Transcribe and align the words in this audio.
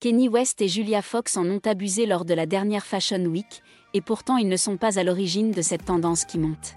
Kenny 0.00 0.28
West 0.28 0.62
et 0.62 0.68
Julia 0.68 1.02
Fox 1.02 1.36
en 1.36 1.44
ont 1.50 1.60
abusé 1.64 2.06
lors 2.06 2.24
de 2.24 2.32
la 2.32 2.46
dernière 2.46 2.86
Fashion 2.86 3.24
Week, 3.24 3.64
et 3.94 4.00
pourtant 4.00 4.36
ils 4.36 4.48
ne 4.48 4.56
sont 4.56 4.76
pas 4.76 4.96
à 4.96 5.02
l'origine 5.02 5.50
de 5.50 5.60
cette 5.60 5.86
tendance 5.86 6.24
qui 6.24 6.38
monte. 6.38 6.76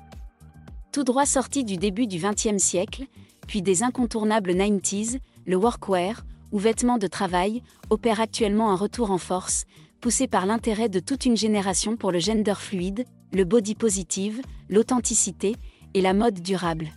Tout 0.91 1.03
droit 1.03 1.27
sorti 1.27 1.63
du 1.63 1.77
début 1.77 2.07
du 2.07 2.17
XXe 2.17 2.57
siècle, 2.57 3.05
puis 3.47 3.61
des 3.61 3.83
incontournables 3.83 4.53
90s, 4.53 5.19
le 5.45 5.55
workwear, 5.55 6.23
ou 6.51 6.57
vêtements 6.57 6.97
de 6.97 7.05
travail, 7.05 7.61
opère 7.91 8.19
actuellement 8.19 8.71
un 8.71 8.75
retour 8.75 9.11
en 9.11 9.19
force, 9.19 9.65
poussé 9.99 10.27
par 10.27 10.47
l'intérêt 10.47 10.89
de 10.89 10.99
toute 10.99 11.27
une 11.27 11.37
génération 11.37 11.97
pour 11.97 12.11
le 12.11 12.17
gender 12.17 12.55
fluide, 12.57 13.05
le 13.33 13.43
body 13.43 13.75
positive, 13.75 14.41
l'authenticité 14.67 15.55
et 15.93 16.01
la 16.01 16.15
mode 16.15 16.41
durable. 16.41 16.89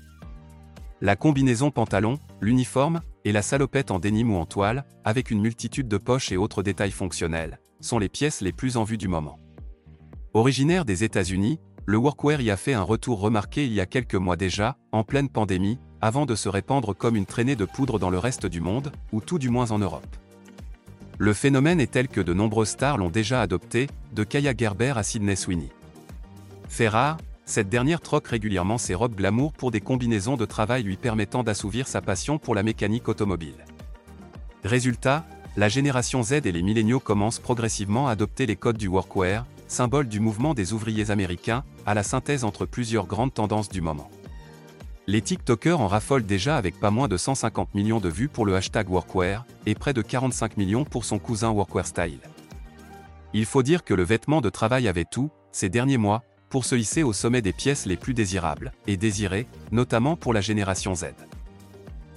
La 1.05 1.17
combinaison 1.17 1.71
pantalon, 1.71 2.19
l'uniforme, 2.41 3.03
et 3.27 3.33
la 3.33 3.43
salopette 3.43 3.91
en 3.91 3.99
dénime 3.99 4.33
ou 4.33 4.39
en 4.39 4.47
toile, 4.47 4.87
avec 5.05 5.31
une 5.31 5.43
multitude 5.43 5.87
de 5.87 5.99
poches 5.99 6.33
et 6.33 6.39
autres 6.39 6.63
détails 6.63 6.93
fonctionnels, 6.93 7.61
sont 7.81 7.99
les 7.99 8.09
pièces 8.09 8.41
les 8.41 8.53
plus 8.53 8.79
en 8.79 8.85
vue 8.85 8.97
du 8.97 9.07
moment. 9.07 9.39
Originaire 10.33 10.87
des 10.87 11.05
États-Unis, 11.05 11.61
le 11.85 11.99
workwear 11.99 12.41
y 12.41 12.51
a 12.51 12.57
fait 12.57 12.73
un 12.73 12.81
retour 12.81 13.21
remarqué 13.21 13.67
il 13.67 13.75
y 13.75 13.83
a 13.83 13.87
quelques 13.87 14.15
mois 14.15 14.37
déjà, 14.37 14.79
en 14.93 15.05
pleine 15.05 15.29
pandémie, 15.29 15.79
avant 16.01 16.25
de 16.25 16.35
se 16.35 16.49
répandre 16.49 16.97
comme 16.97 17.17
une 17.17 17.27
traînée 17.27 17.55
de 17.55 17.67
poudre 17.67 17.99
dans 17.99 18.09
le 18.09 18.19
reste 18.19 18.47
du 18.47 18.63
monde, 18.63 18.91
ou 19.13 19.21
tout 19.21 19.39
du 19.39 19.51
moins 19.51 19.73
en 19.73 19.79
Europe. 19.79 20.17
Le 21.19 21.35
phénomène 21.35 21.83
est 21.83 21.93
tel 21.93 22.09
que 22.09 22.23
de 22.23 22.33
nombreuses 22.33 22.71
stars 22.71 22.97
l'ont 22.97 23.11
déjà 23.11 23.43
adopté, 23.43 23.89
de 24.15 24.25
Kaya 24.25 24.55
Gerber 24.57 24.95
à 24.97 25.03
Sydney 25.03 25.37
Sweeney. 25.37 25.69
Fait 26.71 26.89
rare, 26.89 27.19
cette 27.47 27.69
dernière 27.69 28.01
troque 28.01 28.29
régulièrement 28.29 28.79
ses 28.79 28.95
robes 28.95 29.15
glamour 29.15 29.53
pour 29.53 29.71
des 29.71 29.81
combinaisons 29.81 30.37
de 30.37 30.47
travail 30.47 30.83
lui 30.83 30.97
permettant 30.97 31.43
d'assouvir 31.43 31.87
sa 31.87 32.01
passion 32.01 32.39
pour 32.39 32.55
la 32.55 32.63
mécanique 32.63 33.09
automobile. 33.09 33.65
Résultat, 34.65 35.27
la 35.57 35.69
génération 35.69 36.23
Z 36.23 36.33
et 36.33 36.53
les 36.53 36.63
milléniaux 36.63 37.01
commencent 37.01 37.39
progressivement 37.39 38.09
à 38.09 38.13
adopter 38.13 38.47
les 38.47 38.57
codes 38.57 38.79
du 38.79 38.89
workwear, 38.89 39.45
symbole 39.69 40.09
du 40.09 40.21
mouvement 40.21 40.55
des 40.55 40.73
ouvriers 40.73 41.11
américains, 41.11 41.65
à 41.85 41.95
la 41.95 42.03
synthèse 42.03 42.45
entre 42.45 42.65
plusieurs 42.65 43.07
grandes 43.07 43.35
tendances 43.35 43.69
du 43.69 43.81
moment. 43.81 44.11
Les 45.07 45.21
TikTokers 45.21 45.81
en 45.81 45.87
raffolent 45.87 46.25
déjà 46.25 46.57
avec 46.57 46.81
pas 46.81 46.91
moins 46.91 47.09
de 47.09 47.19
150 47.19 47.75
millions 47.75 48.01
de 48.01 48.09
vues 48.09 48.29
pour 48.29 48.47
le 48.47 48.57
hashtag 48.57 48.89
workwear, 48.89 49.45
et 49.67 49.75
près 49.75 49.93
de 49.93 50.01
45 50.01 50.57
millions 50.57 50.85
pour 50.85 51.05
son 51.05 51.19
cousin 51.19 51.51
workwear 51.51 51.87
style. 51.87 52.21
Il 53.35 53.45
faut 53.45 53.63
dire 53.63 53.85
que 53.85 53.93
le 53.93 54.03
vêtement 54.03 54.41
de 54.41 54.49
travail 54.49 54.89
avait 54.89 55.05
tout, 55.05 55.31
ces 55.53 55.69
derniers 55.69 55.99
mois, 55.99 56.23
pour 56.55 56.65
se 56.65 56.77
hisser 56.77 57.03
au 57.03 57.13
sommet 57.13 57.43
des 57.43 57.53
pièces 57.53 57.85
les 57.85 57.97
plus 57.97 58.15
désirables, 58.15 58.71
et 58.87 58.97
désirées, 58.97 59.49
notamment 59.73 60.15
pour 60.15 60.33
la 60.33 60.41
génération 60.41 60.95
Z. 60.95 61.07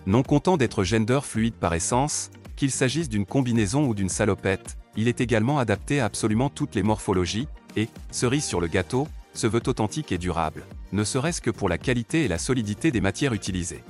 Non 0.06 0.22
content 0.22 0.58
d'être 0.58 0.84
gender 0.84 1.22
fluide 1.24 1.56
par 1.56 1.74
essence, 1.74 2.30
qu'il 2.56 2.70
s'agisse 2.70 3.10
d'une 3.10 3.26
combinaison 3.26 3.88
ou 3.88 3.96
d'une 3.96 4.10
salopette, 4.10 4.78
il 4.96 5.08
est 5.08 5.22
également 5.22 5.58
adapté 5.58 6.00
à 6.02 6.06
absolument 6.06 6.52
toutes 6.52 6.76
les 6.76 6.84
morphologies, 6.84 7.48
et, 7.76 7.90
cerise 8.12 8.46
sur 8.46 8.62
le 8.62 8.68
gâteau, 8.68 9.08
se 9.34 9.48
veut 9.48 9.64
authentique 9.66 10.12
et 10.12 10.20
durable, 10.20 10.66
ne 10.92 11.04
serait-ce 11.04 11.42
que 11.42 11.50
pour 11.50 11.68
la 11.68 11.80
qualité 11.80 12.26
et 12.26 12.28
la 12.28 12.38
solidité 12.38 12.92
des 12.92 13.02
matières 13.02 13.34
utilisées. 13.34 13.84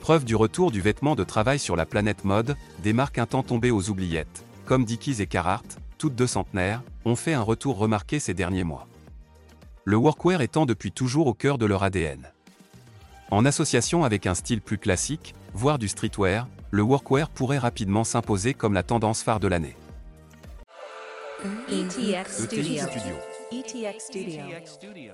Preuve 0.00 0.24
du 0.24 0.34
retour 0.34 0.70
du 0.70 0.80
vêtement 0.80 1.14
de 1.14 1.24
travail 1.24 1.58
sur 1.58 1.76
la 1.76 1.84
planète 1.84 2.24
mode, 2.24 2.56
des 2.82 2.94
marques 2.94 3.18
un 3.18 3.26
temps 3.26 3.42
tombées 3.42 3.70
aux 3.70 3.90
oubliettes, 3.90 4.46
comme 4.64 4.86
Dickies 4.86 5.20
et 5.20 5.26
Carhartt, 5.26 5.76
toutes 5.98 6.14
deux 6.14 6.26
centenaires, 6.26 6.82
ont 7.04 7.16
fait 7.16 7.34
un 7.34 7.42
retour 7.42 7.76
remarqué 7.76 8.18
ces 8.18 8.32
derniers 8.32 8.64
mois 8.64 8.88
le 9.84 9.96
workwear 9.96 10.40
étant 10.42 10.66
depuis 10.66 10.92
toujours 10.92 11.26
au 11.26 11.34
cœur 11.34 11.58
de 11.58 11.66
leur 11.66 11.82
ADN. 11.82 12.30
En 13.30 13.44
association 13.44 14.04
avec 14.04 14.26
un 14.26 14.34
style 14.34 14.60
plus 14.60 14.78
classique, 14.78 15.34
voire 15.54 15.78
du 15.78 15.88
streetwear, 15.88 16.46
le 16.70 16.82
workwear 16.82 17.28
pourrait 17.28 17.58
rapidement 17.58 18.04
s'imposer 18.04 18.54
comme 18.54 18.74
la 18.74 18.82
tendance 18.82 19.22
phare 19.22 19.40
de 19.40 19.48
l'année. 19.48 19.76
ETX 21.68 22.44
Studio. 22.44 22.84
ETX 23.50 23.98
Studio. 23.98 25.12